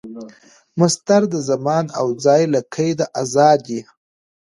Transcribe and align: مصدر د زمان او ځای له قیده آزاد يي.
مصدر 0.79 1.21
د 1.33 1.35
زمان 1.49 1.85
او 1.99 2.07
ځای 2.25 2.43
له 2.53 2.59
قیده 2.73 3.05
آزاد 3.21 3.59
يي. 3.71 3.81